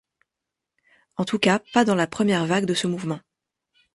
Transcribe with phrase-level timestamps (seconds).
[1.17, 3.19] En tout cas pas dans la première vague de ce mouvement.